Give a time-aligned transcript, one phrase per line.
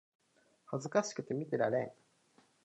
[0.65, 1.91] 恥ずかしくて見てられん